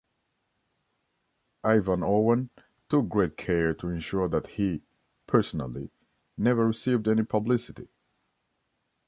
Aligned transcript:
Ivan 1.63 2.01
Owen 2.01 2.49
took 2.89 3.07
great 3.07 3.37
care 3.37 3.75
to 3.75 3.89
ensure 3.89 4.27
that 4.29 4.47
he, 4.47 4.81
personally, 5.27 5.91
never 6.35 6.65
received 6.65 7.07
any 7.07 7.21
publicity. 7.23 7.87